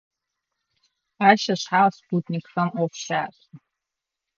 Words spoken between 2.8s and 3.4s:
щашӀэ.